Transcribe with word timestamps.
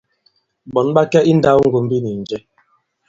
Ɓɔ̌n 0.73 0.87
ɓa 0.95 1.01
kɛ 1.11 1.19
i 1.29 1.33
nndāwŋgombi 1.37 1.97
nì 2.03 2.11
njɛ? 2.21 2.37